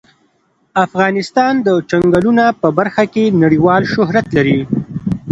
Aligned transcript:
افغانستان 0.85 1.53
د 1.67 1.67
چنګلونه 1.89 2.45
په 2.61 2.67
برخه 2.77 3.03
کې 3.13 3.23
نړیوال 3.43 3.83
شهرت 3.93 4.27
لري. 4.37 4.59